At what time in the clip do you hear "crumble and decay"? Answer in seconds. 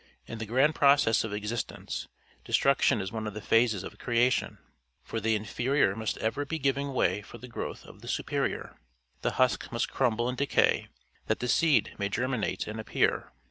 9.91-10.87